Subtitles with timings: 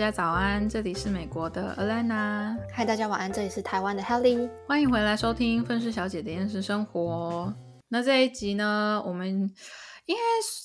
[0.00, 2.56] 家早安，这里是美国的 Alana。
[2.72, 4.48] 嗨，大家晚安，这里是台湾的 Helly。
[4.66, 7.54] 欢迎回来收听《愤世小姐的厌世生活》。
[7.88, 10.22] 那这一集呢，我们应该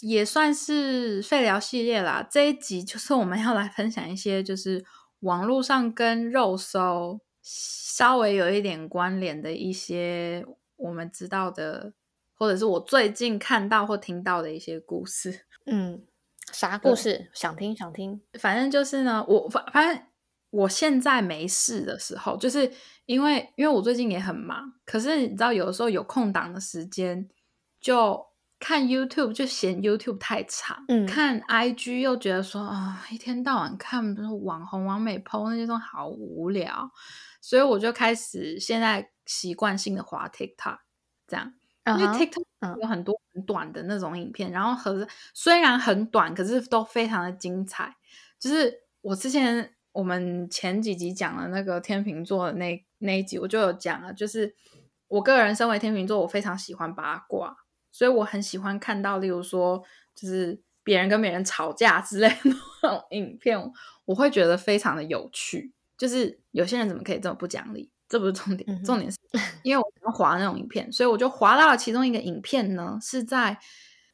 [0.07, 2.25] 也算是废聊系列啦。
[2.31, 4.85] 这一集就是我们要来分享一些，就是
[5.19, 10.45] 网络上跟肉搜稍微有一点关联的一些
[10.77, 11.91] 我们知道的，
[12.35, 15.41] 或者是我最近看到或听到的一些故事。
[15.65, 16.03] 嗯，
[16.51, 17.29] 啥故事？
[17.33, 18.21] 想听想听。
[18.39, 20.05] 反正就是呢，我反反正
[20.51, 22.71] 我现在没事的时候，就是
[23.05, 27.27] 因为因为我最近也很忙，可是你知道，有的时候有空档的时间，
[27.81, 28.25] 就
[28.59, 36.89] 看 YouTube，就嫌 YouTube 太长，嗯看 IG 又觉得说啊，一天到晚看网红、网美 PO 那些都好无聊，
[37.41, 40.77] 所以我就开始现在习惯性的滑 TikTok，
[41.27, 41.53] 这样。
[41.85, 47.95] 因为 TikTok 嗯有很多很短的那种影片，然后和虽然很短，可是都非常的精彩。
[48.39, 54.55] 就是我之前我们前几集讲了那个天秤座的那那一集，我就有讲了，就是
[55.07, 57.55] 我个人身为天秤座，我非常喜欢八卦，
[57.91, 59.83] 所以我很喜欢看到，例如说
[60.13, 62.35] 就是别人跟别人吵架之类的
[62.81, 63.57] 那种影片，
[64.05, 65.71] 我会觉得非常的有趣。
[65.97, 67.89] 就是有些人怎么可以这么不讲理？
[68.07, 69.17] 这不是重点，重点是
[69.63, 73.59] 因为我滑那种影片，所以我就滑到了其中一个影片呢，是在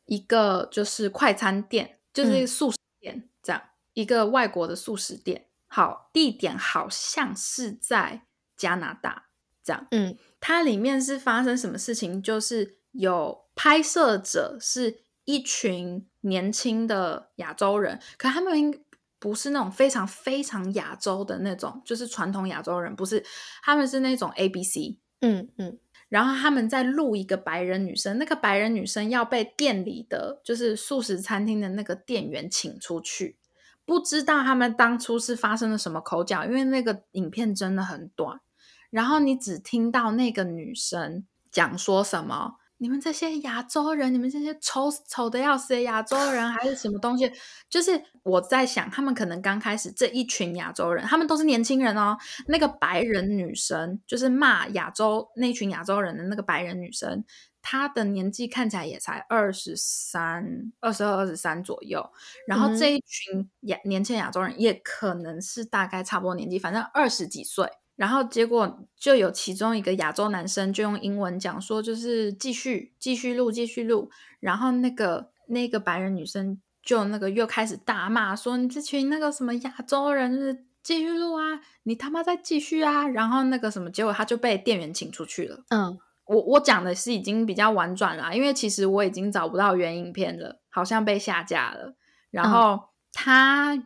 [0.05, 3.61] 一个就是快餐店，就是一个素食店，这样、
[3.93, 5.47] 一个外国的素食店。
[5.67, 8.25] 好，地点好像是在
[8.57, 9.27] 加拿大，
[9.63, 9.87] 这样。
[9.91, 12.21] 嗯它里面是发生什么事情？
[12.21, 18.83] 就是有拍摄者是一群年轻的亚洲人，可他们应
[19.21, 23.23] 不是那种非常非常亚洲的那种，就是传统亚洲人，不是，
[23.61, 24.97] 他们是那种 A B C。
[25.21, 25.77] 嗯嗯
[26.09, 33.37] 然后他们在录一个白人女生，那个白人女生要被店里的就是素食餐厅的那个店员请出去，
[33.85, 38.41] 不知道他们当初是发生了什么口角，因为那个影片真的很短，
[38.89, 42.55] 然后你只听到那个女生讲说什么。
[42.81, 47.31] 你们这些亚洲人，你们这些丑丑的要死的亚洲人，还是什么东西？
[47.69, 52.17] 就是我在想，他们可能刚开始这一群亚洲人，他们都是年轻人哦。
[52.47, 57.23] 那个白人女生，就是骂亚洲那群亚洲人的那个白人女生，
[57.61, 62.03] 她的年纪看起来也才二十三、二十二、二十三左右。
[62.47, 67.69] 然后这一群亚年轻亚洲人，也可能是大概差不多年纪，反正二十几岁。
[67.95, 74.09] 然后结果就有其中一个亚洲男生就用英文讲说，就是继续继续录继续录。
[74.39, 85.63] 然后那个那个白人女生就那个又开始大骂说：“你这群那个什么亚洲人，是继续录啊，你他妈再继续啊！”然后那个什么，结果他就被店员请出去了。
[85.69, 91.93] 嗯我我讲的是已经比较婉转了，因为其实我已经找不到原影片了，好像被下架了。
[92.29, 92.79] 然后
[93.11, 93.83] 他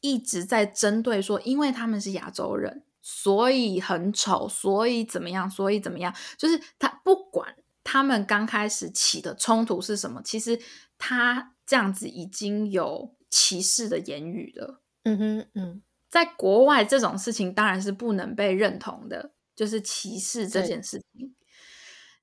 [0.00, 10.60] 一直在针对说，因为他们是亚洲人，所以很丑，所以怎么样，所以怎么样，就是他不管他们刚开始起的冲突是什么，其实
[10.98, 14.82] 他这样子已经有歧视的言语了。
[15.04, 21.34] 嗯哼嗯在国外这种事情当然是不能被认同的，就是歧视这件事情。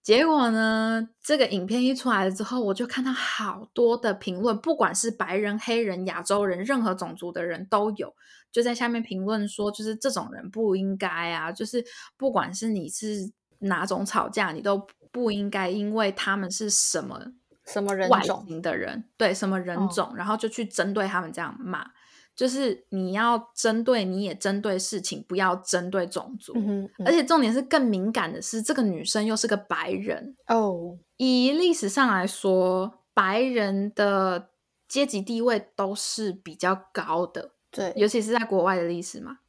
[0.04, 8.16] 结果呢，这个影片一出来了之后，我就看到好多的评论，不管是白人、黑人、亚洲人，任何种族的人都有，
[8.56, 11.84] 就在下面评论说，就是这种人不应该啊，就是
[12.16, 13.30] 不管是你是
[13.60, 17.22] 哪种吵架，你都不应该因为他们是什么
[17.66, 18.46] 什么人外种？
[18.48, 21.86] 形的人，对什么人哦种，然后就去针对他们这样骂。
[22.34, 26.54] 就是你要针对，你也针对事情，不要针对种族。
[26.56, 30.34] 嗯哼嗯而且重点是更敏感的是，这个女生又是个白人。
[30.48, 34.52] 哦以历史上来说，白人的
[34.88, 39.40] 阶级地位都是比较高的，对尤其是在国外的历史嘛。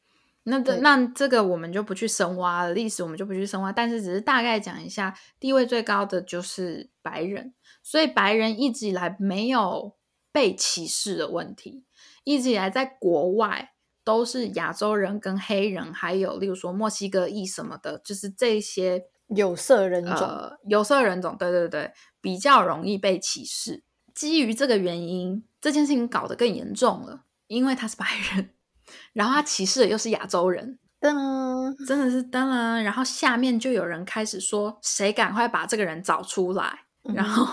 [0.49, 7.53] 那这那这个我们就不去深挖了，历史我们就不去深挖，但是只是大概讲一下，地位最高的就是白人，
[7.83, 9.97] 所以白人一直以来没有
[10.31, 11.85] 被歧视的问题，
[12.23, 13.73] 一直以来在国外
[14.05, 20.15] 都是亚洲人跟黑人，还有例如说墨西哥裔什么的，就是这些有色人种。
[20.15, 23.83] 呃有色人种，对对对，比较容易被歧视。
[24.15, 28.51] 基于这个原因，这件事情搞得更严重了，因为他是白人，
[29.13, 32.83] 然后他歧视的又是亚洲人，噔，真的是噔然。
[32.83, 36.81] 然后下面就有人开始说，谁赶快把这个人找出来。
[37.05, 37.47] 嗯然后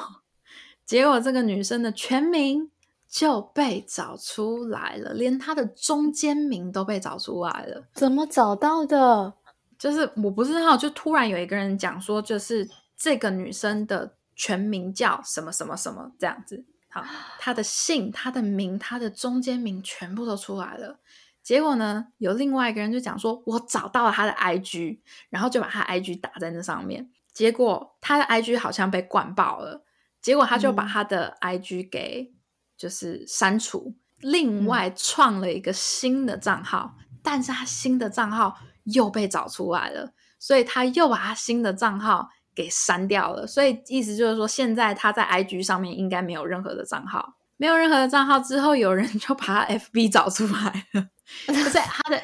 [0.86, 2.72] 结果这个女生的全名
[3.08, 7.88] 就被找出来了，连她的中间名都被找出来了。
[7.94, 9.34] 怎么找到的？
[9.78, 12.68] 就是我不知道，就突然有一个人讲说，就是
[12.98, 16.66] 这个女生的全名叫什么什么什么这样子。
[16.94, 17.04] 好，
[17.40, 21.00] 他的姓、他的名、他的中间名全部都出来了。
[21.42, 25.00] 结果呢，有另外一个人就讲说，我找到了他的 IG，
[25.32, 27.10] 然后就把他 IG 打在那上面。
[27.34, 29.84] 结果他的 IG 好像被灌爆了，
[30.22, 32.32] 结果他就把他的 IG 给
[32.78, 43.46] 就是删除，另外创了一个新的账号，但是他新的账号又被找出来了，所以他又把他新的账号给删掉了。
[43.48, 47.36] 所以意思就是说，现在他在 IG 上面应该没有任何的账号。
[47.58, 51.08] 没有任何的账号之后，有人就把他 FB 找出来了。
[51.48, 52.22] 可是他的，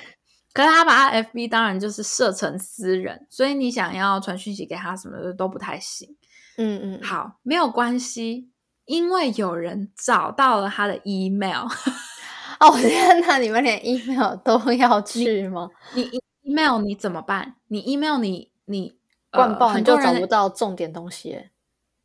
[0.52, 6.18] 可是他把他 FB 当然就是设成私人，所以你想要传讯息给他什么的都不太行。
[6.58, 8.50] 嗯嗯，好，没有关系，
[8.86, 11.68] 因为有人找到了他的 email。
[12.60, 15.70] 哦天哪，你们连 email 都要去吗？
[15.94, 16.10] 你
[16.42, 17.56] email 你怎么办？
[17.68, 18.99] 你 email 你你
[19.32, 21.50] 灌爆你就找不到重点东西。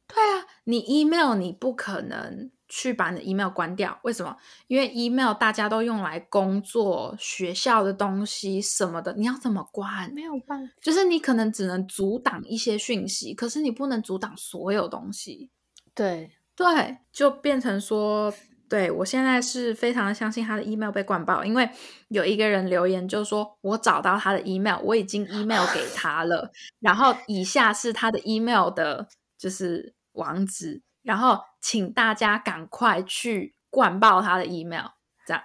[0.06, 2.50] 对啊，你 email 你不可能。
[2.67, 4.35] 去把你的 email 关掉，为什么？
[4.69, 10.11] 因为 email 大家都用来工作、学校的东西什么的，你要怎么关？
[10.12, 15.50] 没有办法，就是你可能只能阻挡一些讯息，可是你不能阻挡所有东西。
[15.94, 18.32] 对对，就变成说，
[18.69, 21.69] 对我现在是非常的相信他的 email 被灌爆，因为
[22.08, 26.50] 有一个人留言就说，我找到他的 email，我已经 email 给他了，
[26.81, 29.08] 然后以下是他的 email 的，
[29.38, 30.82] 就是网址。
[31.02, 34.87] 然后，请大家赶快去灌爆他的 email，
[35.26, 35.43] 这样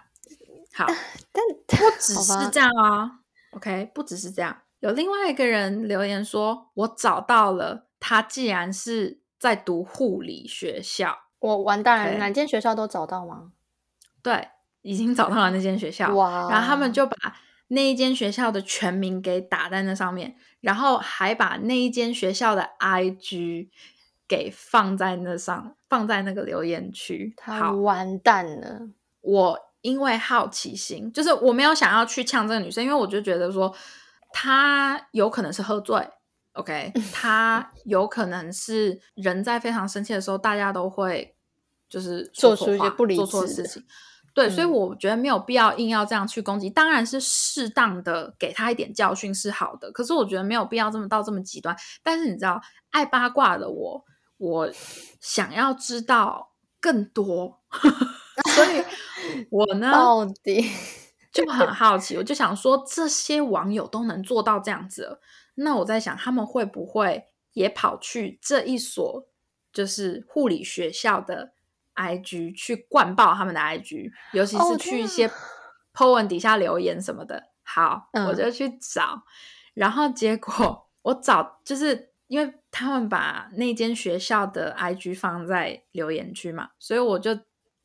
[0.73, 0.85] 好。
[1.33, 3.19] 但不只是这样啊
[3.51, 4.61] ，OK，不只是这样。
[4.79, 12.17] 有另外一个人留言说：“我找到了他，既然是在读护理学校，我完蛋了。
[12.17, 13.51] 哪间学校都找到吗？
[14.21, 14.49] 对，
[14.81, 16.13] 已经找到了那间学校。
[16.13, 16.49] 哇！
[16.49, 17.15] 然后他们就把
[17.69, 23.69] 那一间学校的全名给打在那上面，然后还把那一间学校的 IG。
[24.29, 28.81] 给放在那上，放在那个留言区，他完蛋了。
[29.21, 33.75] 我因为好奇心，就是我没有想要去呛这个女生，因为我就觉得说
[34.31, 36.07] 她有可能是喝醉
[36.59, 41.35] ，OK，他有可能是人在非常生气的时候，大家都会
[41.89, 43.83] 就是做出一些不理智的事情。
[44.33, 51.75] 对，所以我觉得没有必要硬要这样去攻击，当然是适当的给他一点教训是好的，可是我觉得没有必要这么到这么极端。
[52.03, 52.61] 但是你知道，
[52.91, 54.05] 爱八卦的我。
[54.37, 54.69] 我
[55.19, 57.59] 想要知道更多，
[58.55, 58.81] 所以
[59.51, 60.65] 我呢到底
[61.29, 62.15] 就很好奇。
[62.15, 65.19] 我就想说，这些网友都能做到这样子，
[65.59, 69.27] 那我在想，他们会不会也跑去这一所
[69.71, 71.53] 就是护理学校的
[71.95, 75.29] IG 去灌爆他们的 IG，尤其是去一些
[75.93, 77.49] po 文底下留言什么的。
[77.63, 79.23] 好，我就去找，
[79.73, 82.09] 然后结果我找就是。
[82.29, 87.35] 因为他们把那间学校的 IG 放在留言区嘛，所以我就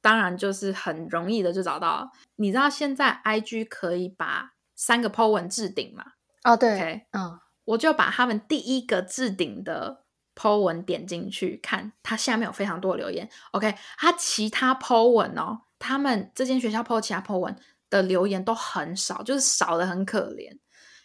[0.02, 2.12] 当然就是很容易的就找到。
[2.36, 6.04] 你知道现在 IG 可以把三个 po 文置顶嘛？
[6.42, 13.28] 哦，对，嗯，我就把他们第一个置顶的 po 文点进去看，它下面有非常多的留言。
[13.52, 17.56] OK，它其他 po 文哦，他们这间学校 po 其他 po 文
[17.88, 20.58] 的留言都很少，就是少的很可怜。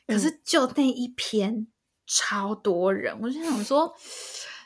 [0.07, 1.67] 可是就那一篇。
[2.11, 3.95] 超多人，我就想说，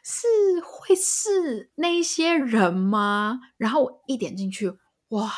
[0.01, 0.25] 是
[0.63, 3.41] 会是那些人吗？
[3.57, 4.71] 然后我一点进去，
[5.09, 5.29] 哇，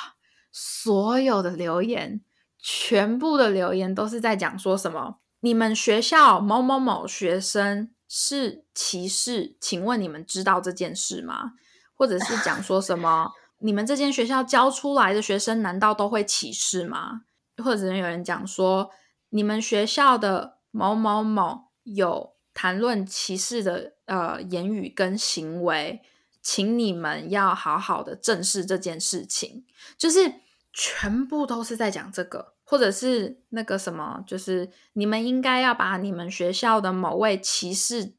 [0.52, 2.22] 所有的留言，
[2.60, 5.18] 全部的留言都是在讲说什么？
[5.46, 9.56] 你们学校某某某学生是歧视？
[9.62, 11.52] 请问你们知道这件事吗？
[11.94, 13.32] 或者是讲说什么？
[13.60, 17.22] 你们这间学校教出来的学生难道都会歧视吗？
[17.64, 18.90] 或者有人讲说，
[19.30, 21.66] 你们学校的某某某。
[21.84, 26.02] 有谈论歧视的呃言语跟行为，
[26.42, 29.64] 请你们要好好的正视这件事情。
[29.96, 30.34] 就是
[30.74, 38.16] 全部都是在讲这个，或者是那个什么，就是你们应该要把你们学校的某位歧视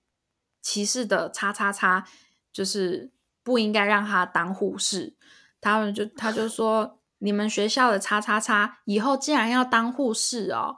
[0.62, 2.06] 歧视的叉叉叉，
[2.52, 3.10] 就是
[3.42, 5.16] 不应该让他当护士。
[5.60, 10.76] 他们就他就说，你们学校的叉叉叉以后既然要当护士哦。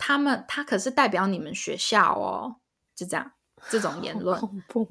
[0.00, 2.60] 他们他可是代表你们学校哦，
[2.94, 3.32] 就这样
[3.68, 4.86] 这种言论，恐怖。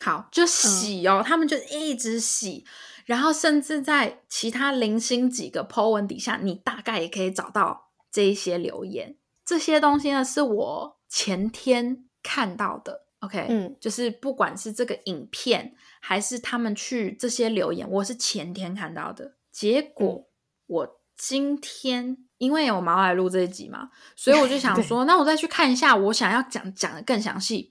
[0.00, 2.66] 好，就洗哦，他们就一直洗，
[3.04, 9.16] 然后甚至在其他零星几个 po 文底下，你大概也可以找到这一些留言。
[9.44, 13.06] 这些东西呢，是我前天看到的。
[13.20, 19.36] OK，嗯，就是不管是这个影片，还是他们去这些留言，我是前天看到的。
[19.50, 20.28] 结果
[20.66, 22.24] 我今天。
[22.40, 27.70] 因为我毛来录这一集嘛，所以我就 想说，那我再去看一下，我想要讲讲的更详细。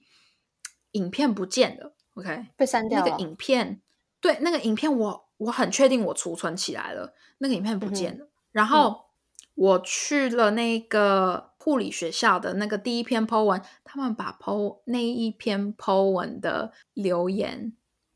[0.92, 3.04] 影片不见了，OK，被删掉了。
[3.04, 3.82] 那个影片，
[4.20, 8.28] 对，那个影片我我很确定我储存起来了，那个影片不见了。
[8.52, 9.06] 然后
[9.54, 17.72] 我去了那个护理学校的那个第一篇 po 文，他们把 po 那一篇 po 文的留言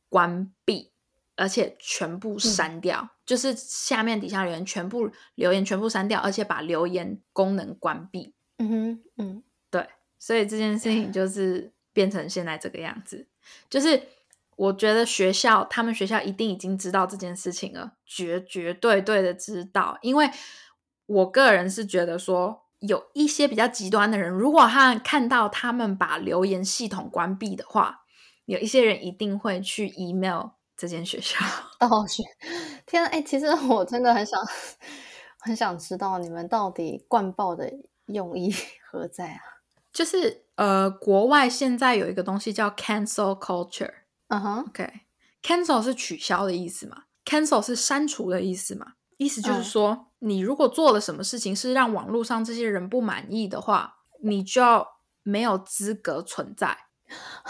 [0.09, 0.93] 关闭，
[1.37, 8.35] 而且全部删掉，就是下面底下留言全部留言全部删掉，而且把留言功能关闭。
[8.59, 13.27] 嗯哼，嗯，对，所以这件事情就是变成现在这个样子，
[13.69, 14.01] 就是
[14.57, 20.31] 我觉得学校他们学校一定已经知道这件事情了，绝绝对对的知道，因为
[21.07, 28.05] 我个人是觉得说，有一些比较极端的人，如果他看到他们把留言系统关闭的话，
[28.47, 31.39] 有一些人一定会去 email 这间学校。
[31.79, 32.23] 道学，
[32.87, 34.41] 天啊，哎、其实我真的很想
[35.41, 37.71] 很想知道你们到底灌爆的
[38.07, 38.55] 用意
[38.91, 39.41] 何在啊？
[39.93, 43.93] 就是呃，国外现在有一个东西叫 cancel culture。
[44.35, 48.95] 嗯哼，OK，cancel、是取消的意思嘛？cancel 是删除的意思嘛？
[49.17, 54.87] 意思就是嗯说，你如果做了什么事情是让网络上这些人不满意的话，你就要
[55.23, 56.77] 没有资格存在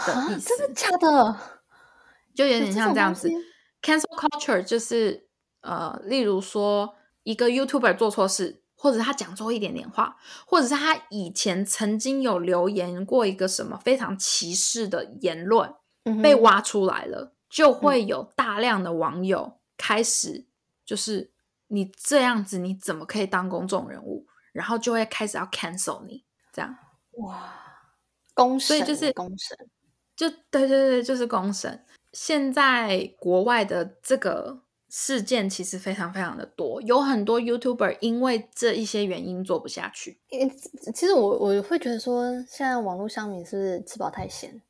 [0.05, 1.37] 的啊意思，真的假的？
[2.35, 3.27] 就有点像这样子
[3.81, 5.27] cancel culture 就是
[5.61, 15.73] 呃，例如说一个 YouTuber 做错事，或者他讲错一点点话，或者是他以前曾经有留言过一个什么非常歧视的言论，
[16.21, 20.45] 被挖出来了，就会有大量的网友开始
[20.85, 21.31] 就是
[21.67, 24.25] 你这样子，你怎么可以当公众人物？
[24.51, 26.77] 然后就会开始要 cancel 你，这样
[27.17, 27.53] 哇，
[28.33, 29.57] 公审欸，所以就是公审。
[30.15, 31.83] 就对对对，就是公审。
[32.13, 40.17] 现在国外的这个事件其实非常非常的多，有很多 YouTuber 因为这一些原因做不下去。
[40.29, 40.49] 因
[40.93, 44.61] 其实我我会觉得说，现在网络上面是不是吃饱太闲？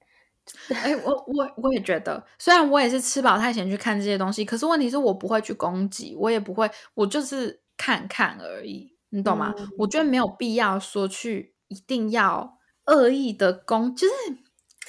[0.70, 9.54] 哎、我我我也觉得，虽然我也是吃饱太闲去看这些东西，可是问题是我不会去攻击，我也不会，我就是看看而已，你懂吗？
[9.58, 9.70] 嗯。
[9.80, 14.08] 我觉得没有必要说去一定要恶意的攻，就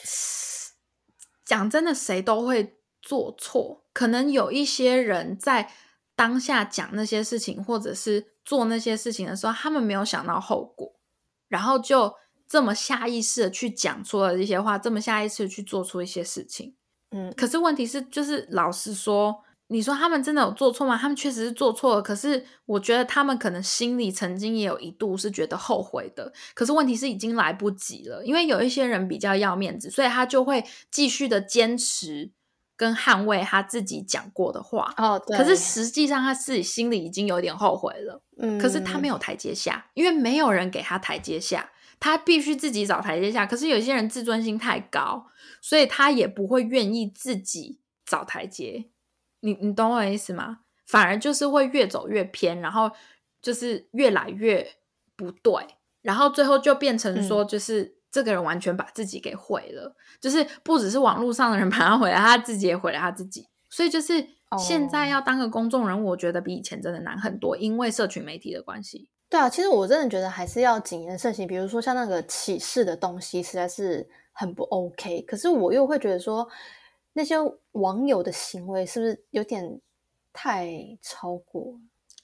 [0.04, 0.74] 是
[1.44, 5.70] 讲真的，谁都会做错，可能有一些人在
[6.14, 10.94] 当下讲那些事情，或者是做那些事情的时候，他们没有想到后果，
[11.48, 12.14] 然后就
[12.48, 16.74] 这么下意识的去讲出了这些话，这么下意识的去做出一些事情。
[17.10, 20.96] 嗯，可是问题是，就是老实说，你说他们真的有做错吗？
[20.96, 26.32] 他们确实是做错了，可是我觉得他们可能心里曾经也有一度是觉得后悔的。
[26.54, 32.32] 可是问题是已经来不及了，因为有一些人比较要面子，所以他就会继续的坚持
[32.76, 34.92] 跟捍卫他自己讲过的话。
[34.96, 35.36] 哦，对。
[35.36, 38.22] 可是实际上他自己心里已经有点后悔了。
[38.38, 43.46] 嗯，可是他没有台阶下，因为没有人给他台阶下，他必须自己找台阶下。
[43.46, 45.26] 可是有些人自尊心太高，
[45.60, 48.90] 所以他也不会愿意自己找台阶。
[49.40, 50.60] 你你懂我的意思吗？
[50.86, 52.90] 反而就是会越走越偏，然后
[53.42, 54.66] 就是越来越
[55.16, 55.52] 不对，
[56.02, 63.46] 然后最后就变成说，就是、这个人完全把自己给毁了，就是不只是网络上的人把他毁了，他自己也毁了他自己。
[63.68, 64.26] 所以就是
[64.58, 69.10] 现在哦要当个公众人物，我觉得比以前真的难很多，因为社群媒体的关系。
[69.28, 71.46] 对啊，其实我真的觉得还是要谨言慎行。
[71.48, 75.22] 比如说像那个启示的东西，实在是很不 OK。
[75.22, 76.48] 可是我又会觉得说，
[77.14, 77.34] 那些
[77.72, 79.80] 网友的行为是不是有点
[80.32, 81.80] 太超过？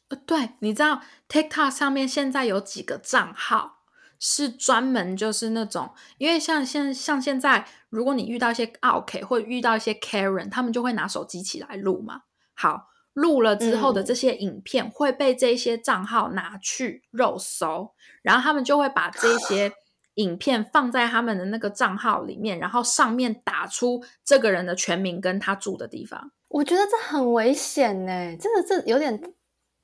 [0.08, 3.78] 呃，对，你知道 TikTok 上面现在有几个账号
[4.20, 12.22] 是专门就是那种，因为像现像现在，如果你遇到一些 OK 或者遇到一些 Karen，他们就会拿手机起来录嘛。
[12.54, 17.92] 好，录了之后的嗯这些影片会被这些账号拿去肉搜，
[18.22, 19.72] 然后他们就会把这些
[20.16, 26.32] 影片放在他们的那个账号里面，然后上面打出这个人的全名跟他住的地方。
[26.48, 29.18] 我觉得这很危险呢，真的这有点，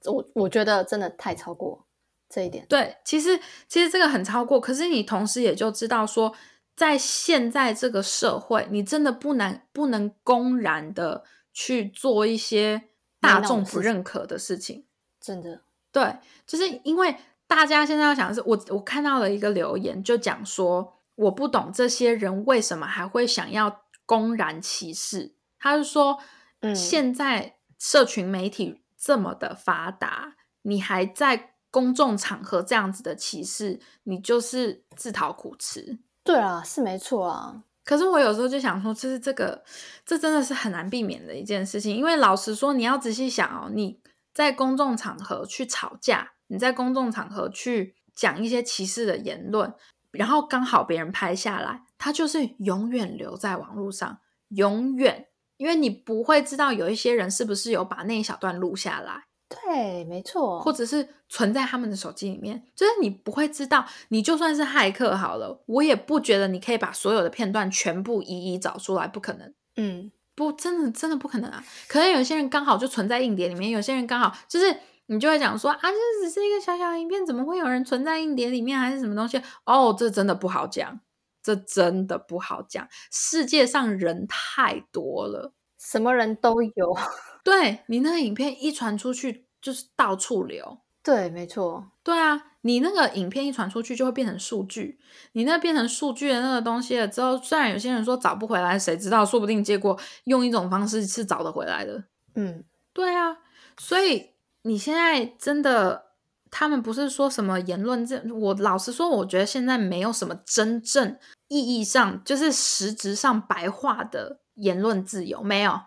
[0.05, 1.87] 我我觉得真的太超过
[2.29, 2.67] 这一点。
[2.69, 6.35] 对，其实其实这个很超过，可是你同时也就知道说，
[6.77, 12.88] 在现在这个社会，你真的不能不能公然的去做一些
[13.21, 14.85] 大众不认可的事情。
[15.21, 25.35] 真的，对，就是因为大家现在要想的是，我我看到了一个留言，就讲说，我不懂这些人为什么还会想要公然歧视。
[25.59, 26.19] 他是说，
[26.61, 35.99] 嗯现在社群媒体这么的发达，你还在公众场合这样子的歧视，你就是自讨苦吃。
[36.23, 37.65] 对啊，是没错啊。
[37.89, 39.65] 可是我有时候就想说，就是这个，
[40.05, 41.97] 这真的是很难避免的一件事情。
[41.97, 43.99] 因为老实说，你要仔细想哦，你
[44.35, 49.73] 在公众场合去吵架，你在公众场合去讲一些歧视的言论，
[50.11, 54.19] 然后刚好别人拍下来，它就是永远留在网络上，
[54.49, 59.28] 永远，因为你不会知道有一些人是不是有把那一小段录下来。
[59.49, 63.87] 对，没错，或者是存在他们的手机里面，就是你不会知道。
[64.09, 69.55] 你就算是骇客好了，我也不觉得你可以把所有的片段全部一一找出来，不可能。
[69.77, 71.65] 嗯，不，真的真的不可能啊！
[71.89, 74.77] 可能有些人刚好就存在硬碟里面，有些人刚好就是
[75.07, 79.41] 你就会讲说啊，这只是一个小小影片，怎么会有人存在硬碟里面，还是什么东西？
[79.65, 81.01] 哦，这真的不好讲，
[81.43, 82.87] 这真的不好讲。
[83.11, 86.97] 世界上人太多了，什么人都有。
[87.45, 90.81] 对你那个影片一传出去，就是到处流。
[91.03, 91.93] 对，没错。
[92.03, 94.99] 对啊，你那个影片一传出去，就会变成数据。
[95.33, 99.25] 你那变成数据的那个东西了之后，虽然有些人说找不回来，谁知道？
[99.25, 102.05] 说不定结果用一种方式是找得回来的。
[102.35, 103.39] 嗯，对啊。
[103.79, 104.33] 所以
[104.63, 106.09] 你现在真的，
[106.51, 108.21] 他们不是说什么言论这？
[108.35, 111.17] 我老实说，我觉得现在没有什么真正
[111.47, 115.81] 意义上，就是实质上白话的言论自由，没有，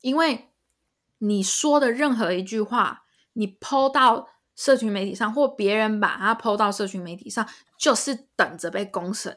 [0.00, 0.46] 因为。
[1.22, 7.46] 你说的任何一句话，你抛到社群媒体上，或别人把它抛到社群媒体上，
[7.76, 9.36] 就是等着被公审。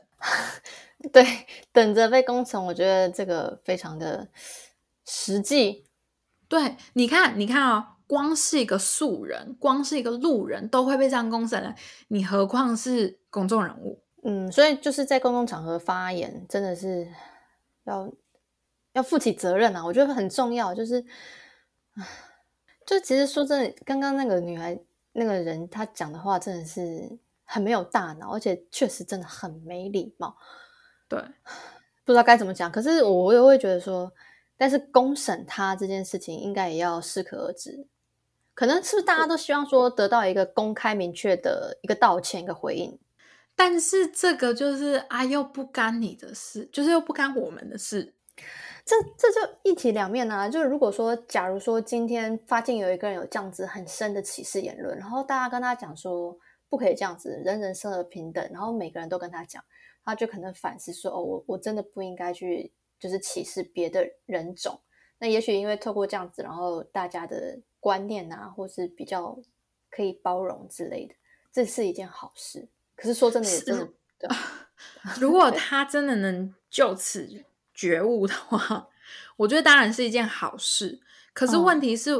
[1.11, 4.29] 对，等着被公审，我觉得这个非常的
[5.05, 5.83] 实际。
[6.47, 11.75] 对，你看，你看哦，光是一个素人，光是一个路人，都会被这样公审了，
[12.07, 14.01] 你何况是公众人物？
[14.23, 17.09] 嗯，所以就是在公共场合发言，真的是
[17.83, 18.09] 要
[18.93, 19.85] 要负起责任啊！
[19.85, 21.03] 我觉得很重要，就是。
[22.85, 24.77] 就其实说真的，刚刚那个女孩
[25.13, 30.35] 那个人，她讲的话真的是很没有大脑，而且确实真的很没礼貌。
[31.07, 31.17] 对，
[32.03, 32.69] 不知道该怎么讲。
[32.71, 34.11] 可是我也会觉得说，
[34.57, 37.87] 但是公审他这件事情，应该也要适可而止。
[38.53, 42.99] 可能是不是大家都希望说得到一个公开明确的一个道歉、一个回应？
[43.55, 48.13] 但是这个就是啊，又不干你的事，就是又不干我们的事。
[48.85, 50.49] 这这就一体两面啊！
[50.49, 59.63] 就是如果说，假如说今天发现有一个人有这样子很深的歧视言论，然后大家跟他讲说不可以这样子，人人生而平等，然后每个人都跟他讲，
[60.03, 64.81] 他就可能反思说：哦，我我真的不应该去就是歧视别的人种。
[65.17, 69.39] 那也许因为透过这样子，然后大家的观念啊，或是比较
[69.89, 71.15] 可以包容之类的，
[71.53, 72.67] 这是一件好事。
[72.97, 73.79] 可是说真的，也真
[74.19, 74.29] 的，
[75.21, 77.45] 如果他真的能就此。
[77.73, 78.87] 觉悟的话，
[79.37, 81.01] 我觉得当然是一件好事。
[81.33, 82.11] 可是问题是，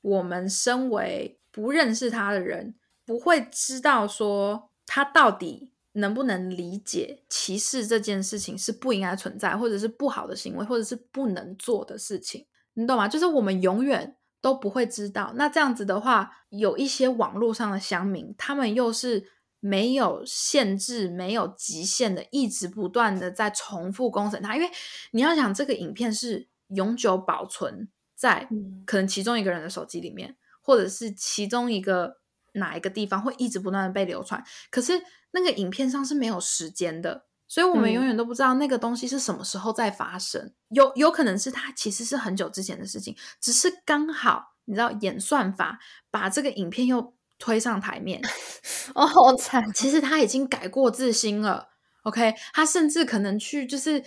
[0.00, 12.46] 我们身为不认识他的人，不会知道说他到底能不能理解歧视这件事情是不应该存在，或者是不好的行为，或者是不能做的事情。
[12.74, 13.08] 你懂吗？
[13.08, 15.32] 就是我们永远都不会知道。
[15.36, 19.30] 那这样子的话，有一些网络上的乡民，他们又是。
[19.64, 24.68] 没有限制、没有极限的，一直不断的在重复公审它，因为
[25.12, 28.48] 你要想这个影片是永久保存在
[28.84, 32.16] 可能其中一个人的手机里面，或者是其中一个
[32.54, 45.78] 哪一个地方会一直不断的被流传，可是那个影片上是没有时间的，所以我们永远都不知道那个东西是什么时候在发生，有有可能是它其实是很久之前的事情，只是刚好你知道演算法
[46.10, 47.14] 把这个影片又。
[47.42, 48.22] 推上台面，
[48.94, 49.60] 哦，好惨！
[49.74, 51.70] 其实他已经改过自新了。
[52.04, 54.00] OK，他甚至可能去就是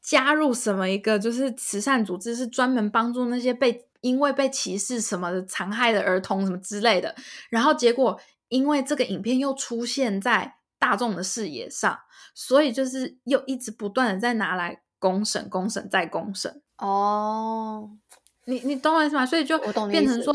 [0.00, 7.16] 加入什么一个就是慈善组织，是专门帮助那些被因为被歧视什么的残害的儿童什么之类的。
[7.50, 11.98] 然后结果因为这个影片又出现在大众的视野上，
[12.32, 16.62] 所以就是又一直不断的在拿来公审、公审再公审。
[16.76, 17.90] 哦，
[18.44, 19.26] 你你懂我意思吗？
[19.26, 19.58] 所以就
[19.90, 20.32] 变成说，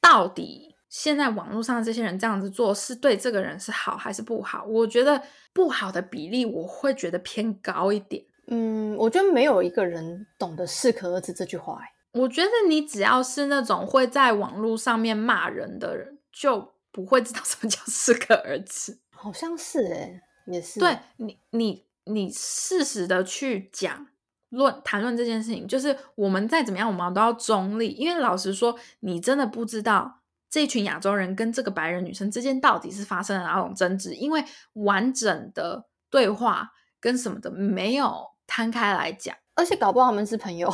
[0.00, 0.65] 到底。
[0.98, 4.64] 现在网络上这些人这样子做是对这个人是好还是不好？
[4.64, 8.24] 我觉得不好的比例我会觉得偏高一点。
[8.46, 11.82] 嗯，我觉得没有一个人懂得适可而止这句话。
[12.12, 18.98] 我觉得你只要是那种会在网络上面骂人的人，就不会知道 什么叫适可而止。
[19.10, 20.80] 好像是哎，也是。
[20.80, 24.06] 对你，你，你适时的去讲
[24.48, 27.90] 论谈论这件事情，就是我们再怎么样，我们都要中立。
[27.90, 30.20] 因为老实说，你真的不知道。
[30.48, 34.14] 这群亚洲人跟这个白人女生之间到底是发生了哪种争执？
[34.14, 34.42] 因为
[34.74, 40.72] 完整的对话跟什么的没有摊开来讲，而且搞不好他们是朋友，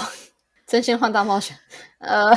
[0.66, 1.58] 真心话大冒险，
[1.98, 2.32] 呃，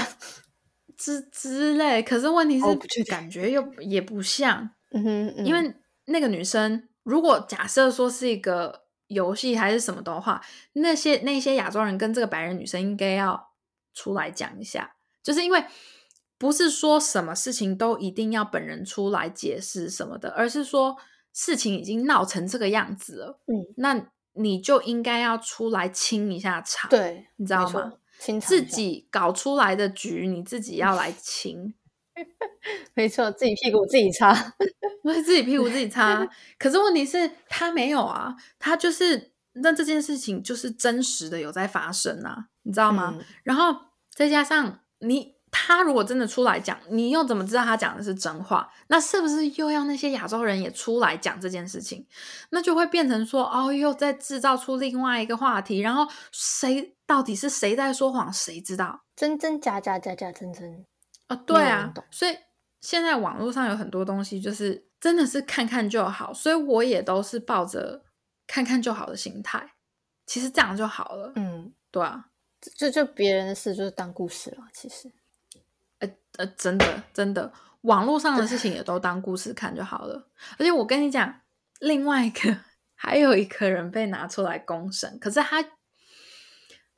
[0.98, 2.02] 之之类。
[2.02, 10.41] 可是问题是，感觉又也不像，嗯哼，因为那个女生，如果假设说是一个游戏还是什么的话，
[10.74, 13.52] 那些那些亚洲人跟这个白人女生应该要
[13.93, 15.63] 出来讲一下，就是因为。
[16.45, 20.95] 不是说什么事情都一定要本人出来解释什么的，而是说
[21.34, 27.93] 事情已经闹成这个样子了，嗯，那你就应该要出来清一下场，对，你知道吗？
[28.19, 31.73] 清自己搞出来的局，你自己要来清，
[32.93, 34.31] 没错，自己屁股自己擦，
[35.01, 36.29] 不是自己屁股自己擦。
[36.60, 43.17] 可是问题是，他没有啊，他就是那这件事情就是真实的有在发生啊，你知道吗？
[43.41, 43.75] 然后
[44.13, 45.34] 再加上你。
[45.58, 48.70] 他如果真的出来讲，你又怎么知道他讲的是真话？
[48.88, 52.06] 那是不是又要那些亚洲人也出来讲这件事情？
[52.50, 55.80] 那就会变成说，哦，又在制造出另外一个话题。
[55.80, 58.32] 然后谁到底是谁在说谎？
[58.34, 59.06] 谁知道？
[59.15, 60.86] 真真假假，假假真真
[61.28, 61.36] 啊？
[61.38, 62.38] 对啊，所以
[62.82, 66.34] 现在网络上有很多东西，就是真的是看看就好。
[66.34, 68.04] 所以我也都是抱着
[68.46, 69.72] 看看就好的心态。
[70.26, 71.32] 其实这样就好了。
[71.38, 72.26] 嗯，对啊，
[72.76, 74.58] 就就别人的事就是当故事了。
[74.74, 75.10] 其实。
[76.38, 80.28] 呃，真的，真的，网络上的事情也都当故事看就好了。
[80.58, 81.41] 而且我跟你讲，
[81.80, 82.58] 另外一个
[82.95, 85.62] 还有一个人被拿出来公审，可是他，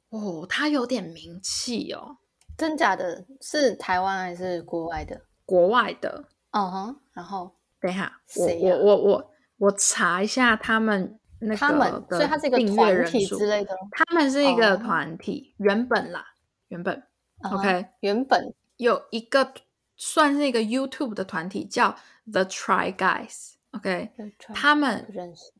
[0.09, 2.17] 哦，他有点名气哦，
[2.57, 3.25] 真假的？
[3.41, 5.21] 是台湾还是国外的？
[5.45, 6.25] 国外的。
[6.51, 6.99] 嗯哼。
[7.13, 13.75] 然后等一下，我我我我我查一下他们那个，他们，所以他是一个团体之类的。
[13.91, 16.25] 他们是一个团体，原本啦，
[16.69, 17.03] 原本
[17.51, 18.53] ，OK，原本。
[18.77, 19.53] 有一个
[19.95, 21.97] 算是一个 YouTube 的团体叫
[22.31, 24.11] The Try Guys，OK，
[24.53, 25.05] 他们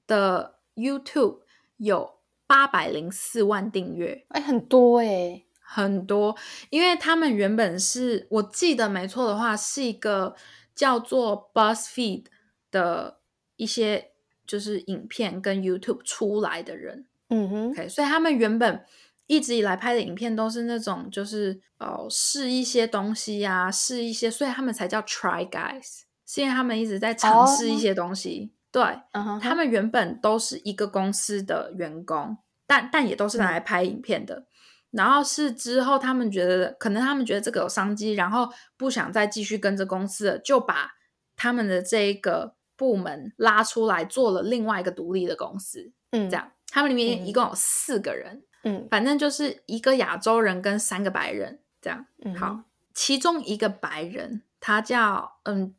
[0.06, 1.40] 的 YouTube
[1.78, 6.36] 有八百零四万订阅，哎，很多哎，很多，
[6.70, 10.36] 因为他们原本是我记得没错的话，是一个
[10.76, 12.26] 叫做 BuzzFeed
[12.70, 13.20] 的
[13.56, 14.12] 一些
[14.46, 18.86] 就是影片跟 YouTube 出来的人，嗯哼，OK，所以他们原本。
[19.28, 28.54] 一直以来拍的影片都是那种，就是哦试一些东西呀，试一些，所以他们才叫 Try Guys，是因为他们一直在尝试一些东西。
[28.72, 28.84] 对，
[29.42, 34.46] 他们原本都是一个公司的员工，但但也都是拿来拍影片的。
[34.92, 40.92] 然后是之后他们觉得，可能他们觉得这个有商机，然后不想再继续跟着公司了，就把
[41.36, 45.92] 他们的这一个部门拉出来做了另外一个独立的公司。
[46.12, 48.44] 嗯，这样，他们里面一共有四个人。
[48.57, 48.57] 嗯，
[48.90, 52.06] 反正就是一个亚洲人跟三个白人这样。
[52.24, 55.76] 嗯好，其中一个白人，他叫嗯，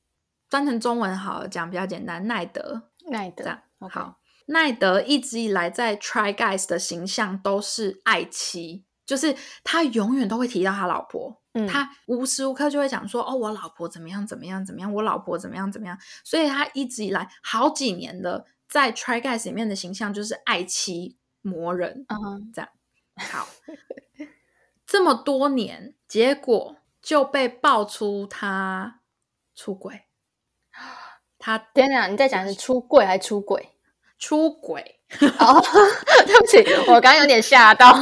[0.49, 2.91] 翻成中文好讲比较简单，奈德。
[3.11, 4.21] 奈德，这样好。
[4.47, 22.71] 奈德一直以来在 Try Guys 的形象都是爱妻，就是他永远都会提到他老婆，他无时无刻就会讲说：“哦，我老婆怎么样怎么样怎么样，我老婆怎么样怎么样。”所以他一直以来好几年的在 Try Guys 里面的形象就是爱妻魔人，嗯，这样。
[23.19, 23.49] 好，
[24.87, 29.01] 这么多年，结果就被爆出他
[29.55, 30.03] 出轨。
[31.39, 32.09] 他天哪！
[32.09, 33.71] 你在讲是出柜还是出轨？
[34.19, 35.01] 出轨
[35.39, 35.63] 哦，
[36.27, 36.59] 对不起，
[36.91, 37.95] 我刚刚有点吓到，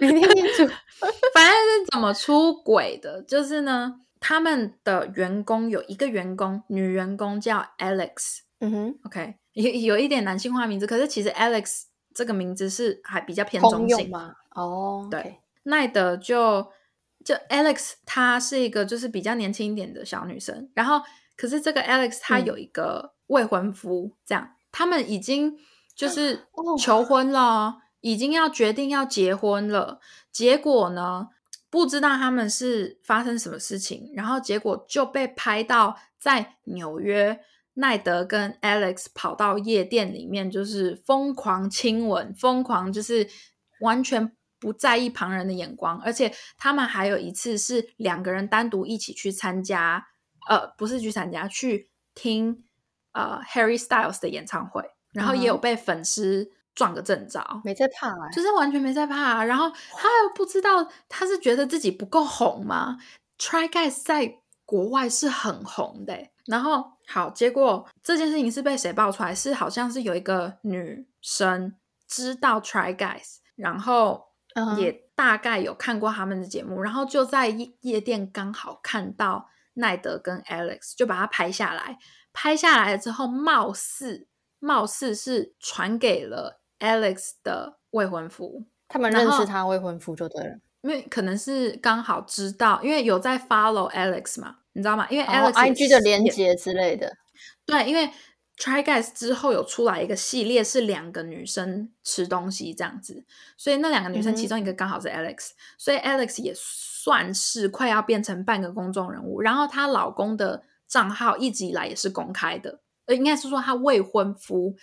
[0.00, 0.74] 没听清楚。
[1.34, 3.20] 反正是怎么出轨的？
[3.22, 8.38] 就是呢，他们的员工有一个员工，女员工叫 Alex。
[8.60, 11.82] 嗯哼，OK，有有一点男性化名字，可是其实 Alex
[12.14, 14.36] 这个名字是还比较偏中性吗？
[14.50, 16.70] 哦，对，奈德就
[17.24, 21.00] 就 Alex，她是一个就是比较年轻一点的小女生，然后
[21.36, 25.58] 可是这个 Alex 她有一个未婚夫，这样他们已经
[25.94, 26.46] 就是
[26.78, 30.00] 求婚了，已经要决定要结婚了，
[30.30, 31.28] 结果呢
[31.70, 37.40] 不知道他们是发生什么事情，然后结果就被拍到在纽约，
[37.74, 43.28] 奈德跟 Alex 跑到夜店里面，就是疯狂亲吻，疯狂就是
[43.80, 44.36] 完全。
[44.60, 50.06] 不在意旁人的眼光，而且他们还有一次是两个人单独一起去参加，
[50.48, 52.64] 呃，不是去参加，去听
[53.12, 54.82] 呃 Harry Styles 的演唱会，
[55.12, 59.44] 然后也有被粉丝撞个正着，没在怕，就是完全没在怕。
[59.44, 62.96] 然后他又不知道他是觉得自己不够红吗
[63.38, 69.34] ？Try Guys 在国外是很红的，然后好，结果这件事情是被谁爆出来？
[69.34, 71.74] 是好像是有一个女生
[72.06, 74.32] 知道 Try Guys，然后。
[74.78, 77.48] 也大概有看过他们的节目，然后就在
[77.80, 81.98] 夜店刚好看到奈德跟 Alex，就把他拍下来。
[82.32, 84.28] 拍下来之后，貌似
[84.60, 88.64] 貌似是传给了 Alex 的未婚夫。
[88.86, 95.06] 他们认识他未婚夫就对了，因为可能是刚好知道，因为有在 follow Alex 嘛，你知道吗？
[95.10, 97.16] 因为 Alex IG 的连接之类的。
[97.64, 98.10] 对，因为。
[98.56, 103.24] Try Guys 之后有出来一个系列，是两个女生吃东西这样子，
[103.56, 109.40] 所以那两个女生其中一个刚好是 Alex，所以 Alex 也算是快要变成半个公众人物。
[109.40, 114.76] 然后她老公的账号一直以来也是公开的，呃，应该是说她未婚夫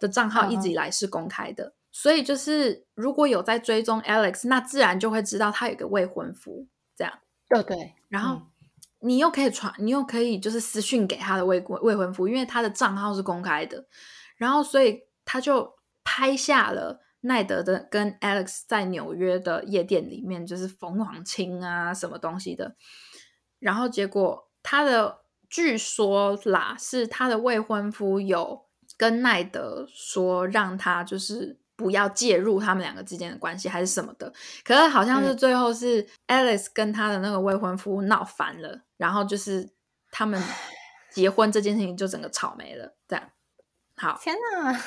[0.00, 7.12] 的账号一直以来是公开的，所以就是如果有在追踪 Alex，那自然就会知道她有个未婚夫这样。
[7.50, 8.40] 对对，然后
[9.00, 13.86] 你又可以传，你又可以就是私讯给他的未未婚夫，因为他的账号是公开的，
[14.36, 22.76] 然后所以他就拍下了奈德的跟 Alex 在纽约的夜店里面就是疯狂亲啊什么东西的，
[23.58, 31.60] 然后结果他的据说啦是他的未婚夫有跟奈德说让他就是。
[31.78, 34.32] 不要介入他们两个之间的关系，还是什么的？
[34.64, 39.70] 可是好像是最后是 Alice 跟他的那个未婚夫闹翻了，然后就是
[40.10, 40.42] 他们
[41.12, 42.96] 结婚这件事情就整个吵没了。
[43.06, 43.30] 这样，
[43.96, 44.82] 好，天哪！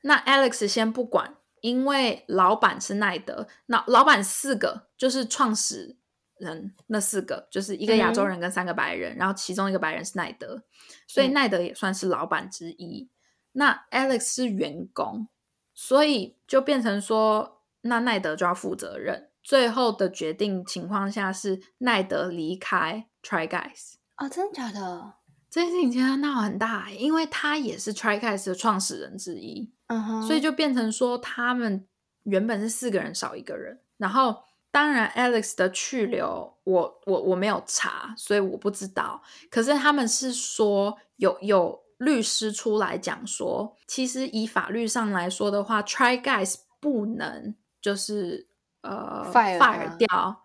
[0.00, 5.98] 那 Alex 先不管，因为老板是奈德，那老板四个就是创始
[6.38, 10.62] 人，那四个就是一个亚洲人跟三个白人，然后其中一个白人是奈德，
[11.06, 13.10] 所以奈德也算是老板之一。
[13.52, 15.28] 那 Alex 是员工。
[15.74, 19.30] 所以就变成说，那奈德就要负责任。
[19.42, 25.14] 最后的决定情况下是奈德离开 Try Guys 啊，真的假的？
[25.50, 29.72] 这件事情其实闹很大，因为他也是 Try Guys 的创始人之一。
[29.88, 31.88] 嗯哼，所以就变成说，他们
[32.22, 33.80] 原本是四个人少一个人。
[33.96, 39.22] 然后当然 Alex 的去留，我我我没有查，所以我不知道。
[39.50, 41.81] 可是他们是说有有。
[42.02, 48.48] 律师出来讲说，其实以法律上来说的话，Try Guys 不能就是
[48.80, 50.44] 呃 fire 掉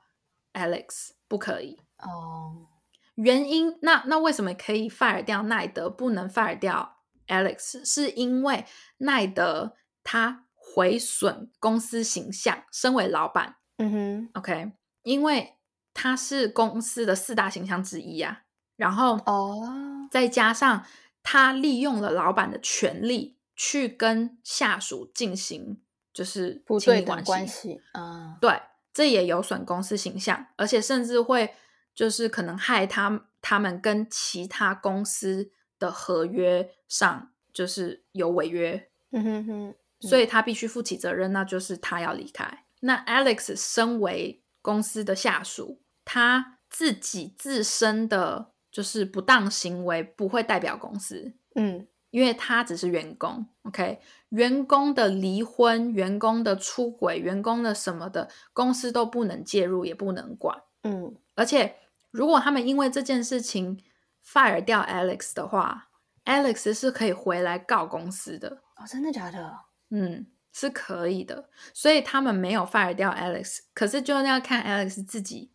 [0.53, 2.67] Alex，不可以哦。
[3.15, 7.83] 原因那那为什么可以 fire 掉奈德，不能 fire 掉 Alex？
[7.83, 8.63] 是因为
[8.97, 15.55] 奈德他毁损公司形象，身为老板，嗯哼，OK，因为
[15.95, 18.43] 他是公司的四大形象之一啊。
[18.75, 20.85] 然后哦，再加上。
[21.29, 25.81] 他利用了老板的权力去跟下属进行
[26.13, 28.61] 就是不对等关系啊，对，
[28.93, 31.53] 这也有损公司形象，而且甚至会
[31.93, 42.63] 就是可能害他他们跟其他公司的合约上就是有违约，嗯哼哼，所以他必须负起责任，那就是他要离开。
[42.79, 48.53] 那 Alex 身为公司的下属，他自己自身的。
[48.77, 61.77] 就是不当行为不会代表公司，嗯，因为他只是员工，OK，员工的离婚、员工的出轨、员工的什么的，公司都不能介入，也不能管，嗯，而且
[62.11, 63.81] 如果他们因为这件事情
[64.23, 65.89] fire 掉 Alex 的话
[66.25, 69.57] ，Alex 是可以回来告公司的，哦，真的假的？
[69.89, 75.49] 嗯，是可以的，所以他们没有 fire 掉 Alex，可是就要看 Alex 自己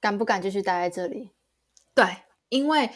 [0.00, 1.30] 敢不敢继续待在这里，
[1.94, 2.04] 对。
[2.54, 2.88] 因为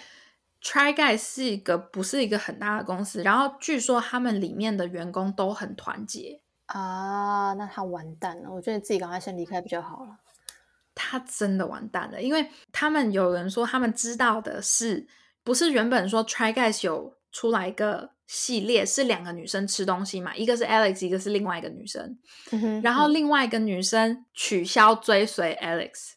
[0.62, 8.48] Try Guys 是一个不是一个很大的公司，然后据说他们里面的员工都很团结啊，那他完蛋了。
[8.52, 10.18] 我觉得自己赶快先离开比较好了。
[10.94, 15.08] 他真的完蛋了，因为他们有人说他们知道的是，
[15.42, 22.16] 不是原本说 Try Guys 有出来一个系列，是两个女生吃东西嘛，一个是 Alex，一个是另外一个女生，
[22.82, 26.12] 然后另外一个女生取消追随 Alex，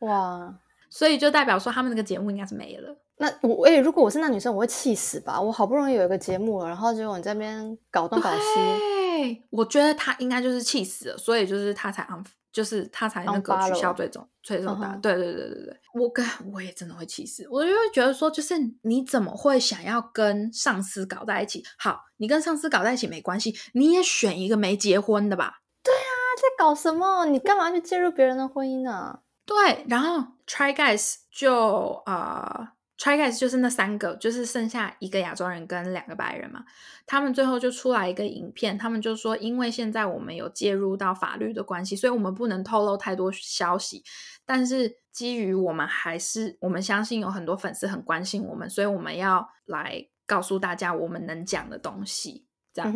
[0.00, 0.58] 哇。
[0.96, 2.96] 所以就代表说，他们那个节目应该是没了。
[3.18, 5.38] 那我诶，如果我是那女生，我会气死吧！
[5.38, 9.42] 我好不容易有一个节目了，然后结果你这边搞东搞西。
[9.50, 14.96] 我觉得他应该就是气死了，所以就是他才安，就是他才那个取消最终最终答。
[15.02, 21.62] 对对对对对，我跟我也真的会气死，我就会觉得说，就是你怎么会想要跟上司搞在一起？
[21.76, 25.60] 好，你跟上司搞在一起没关系，你也选一个没结婚的吧？
[25.82, 27.26] 对啊，在搞什么？
[27.26, 29.20] 你干嘛去介入别人的婚姻呢？
[29.46, 36.64] 对，然后 Try Guys 就呃，Try Guys 就是那三个，就是剩下一个亚洲人跟两个白人嘛。
[37.06, 44.02] 他们最后就出来一个影片，他们就说，因为现在我们有介入到法律的关系，所以我们不能透露太多消息。
[44.44, 52.46] 但是基于我们还是我们相信有很多粉丝很关心我们，所以我们要来告诉大家我们能讲的东西。
[52.74, 52.92] 这样，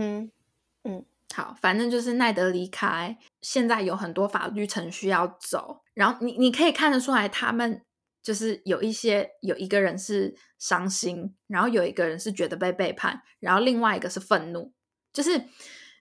[0.83, 1.05] 嗯。
[1.33, 7.83] 好，反正就是奈德离开，现在有很多法律程序要走，然后你你可以看得出来，他们
[8.23, 14.73] 就是有一些有一个人是伤心，然后有一个人是觉得被背叛，然后另外一个是愤怒，
[15.13, 15.45] 就是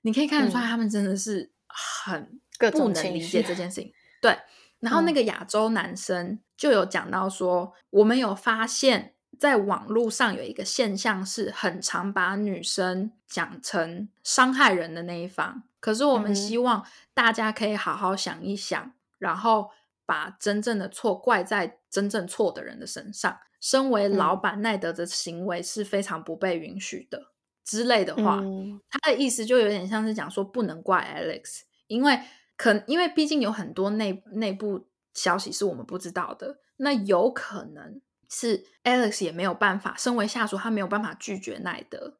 [0.04, 2.40] 你可以看得出来，他们真的是很
[2.72, 3.92] 不能理解这件事情。
[4.22, 4.40] 对，
[4.80, 9.16] 然后那个亚洲男生就有讲到说，我们有发现。
[9.38, 19.72] 在网络上有一个现象是很常把女生讲成伤害人的那一方，可是我们希望大家可以好好想一想，然后
[20.10, 23.38] 把真正的错怪在真正错的人的身上。
[23.62, 27.22] 身为老板，奈德的行为是非常不被允许的
[27.64, 28.42] 之类的话，
[28.90, 32.20] 他的意思就有点像是讲说不能怪 Alex，因为
[32.58, 36.58] 可因为毕竟有很多内内部消息是我们不知道的。
[36.78, 42.18] 那有可能是 Alex 也没有办法，身为下属，他没有办法拒绝奈德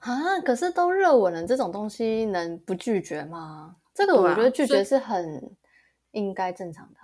[0.00, 0.40] 啊。
[0.40, 3.76] 可是都热吻了，这种东西能不拒绝吗？
[3.94, 5.54] 这个我觉得拒绝是很
[6.12, 7.00] 应该正常的。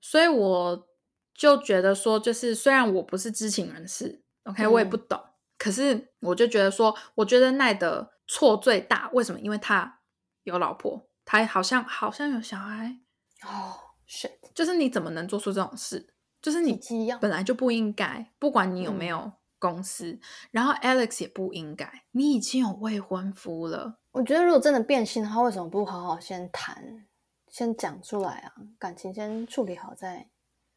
[0.00, 0.88] 所以我
[1.34, 5.20] 就觉得说，就是虽然我不是知情人士，OK，我也不懂，
[5.58, 9.10] 可是我就觉得说，我觉得奈德错最大。
[9.12, 9.40] 为什么？
[9.40, 10.00] 因为他
[10.44, 12.98] 有老婆，他好像好像有小孩。
[13.42, 13.74] 哦，
[14.06, 16.14] 是，就是你怎么能做出这种事？
[16.42, 16.80] 就是你
[17.20, 20.18] 本来就不应该，不管你有没有公司，
[20.50, 23.98] 然后 Alex 也不应该，你已经有未婚夫了。
[24.12, 27.06] 我觉得如果真的变心的话，为什么不好好先谈？
[27.50, 30.28] 先讲出来啊，感情先处理好再。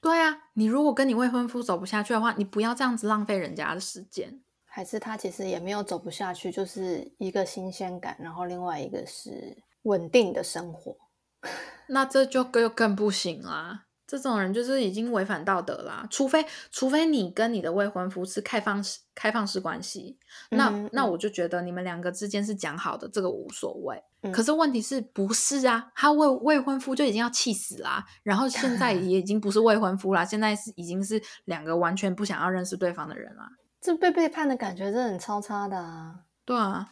[0.01, 4.41] 对啊，你如果跟你未婚夫走不下去的话，你不要这样子浪费人家的时间。
[4.65, 10.97] 还是他其实也没有走不下去，就是一个新鲜感，然后另外一个是稳定的生活。
[11.87, 13.85] 那这就更更不行啦。
[14.17, 20.17] 这种人就是已经违反道德啦，除非除非你跟你的未婚夫是开放式开放式关系，
[20.49, 24.03] 那那我就觉得你们两个之间是讲好的，这个无所谓。
[24.31, 25.91] 可是问题是不是啊？
[25.95, 33.49] 他未未婚夫就已经要气死啦，然后现在也已经不是未婚夫啦，现在是已经是两个完全不想要认识对方的人啦。
[33.81, 36.21] 这被背叛的感觉真的很超差的啊！
[36.45, 36.89] 对啊，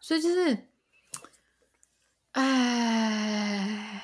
[0.00, 0.68] 所以就是，
[2.32, 4.02] 唉。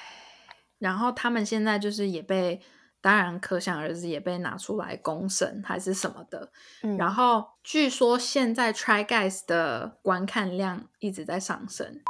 [0.86, 2.60] 然后他们现在就是也被，
[3.00, 6.48] 当然可想而知也被拿出来公审还是什么的。
[6.96, 12.00] 然后据说现在《Try Guys》的观看量一直在上升。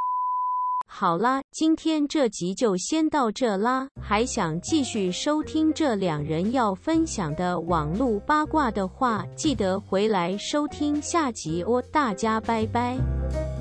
[0.88, 3.88] 好啦，今天这集就先到这啦。
[4.00, 11.82] 还想继续收听这两人要分享的网络八卦的话，记得回来收听下集哦。
[11.90, 13.55] 大家拜拜。